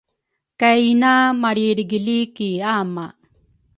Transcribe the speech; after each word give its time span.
kay 0.59 0.81
ina 0.91 1.13
malrilrigili 1.41 2.19
ki 2.35 2.47
ama. 2.77 3.05